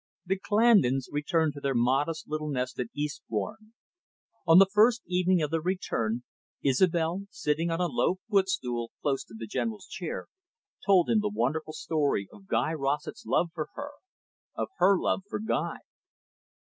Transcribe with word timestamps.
The 0.25 0.39
Clandons 0.39 1.09
returned 1.11 1.53
to 1.53 1.59
their 1.59 1.75
modest 1.75 2.27
little 2.27 2.49
nest 2.49 2.79
at 2.79 2.87
Eastbourne. 2.95 3.73
On 4.47 4.57
the 4.57 4.65
first 4.65 5.03
evening 5.05 5.43
of 5.43 5.51
their 5.51 5.61
return, 5.61 6.23
Isobel, 6.65 7.27
sitting 7.29 7.69
on 7.69 7.79
a 7.79 7.85
low 7.85 8.17
footstool 8.27 8.89
close 9.03 9.23
to 9.25 9.35
the 9.37 9.45
General's 9.45 9.85
chair, 9.85 10.25
told 10.83 11.07
him 11.07 11.19
the 11.19 11.29
wonderful 11.29 11.73
story 11.73 12.27
of 12.33 12.47
Guy 12.47 12.73
Rossett's 12.73 13.27
love 13.27 13.51
for 13.53 13.67
her, 13.75 13.91
of 14.55 14.69
her 14.79 14.97
love 14.99 15.21
for 15.29 15.37
Guy. 15.37 15.77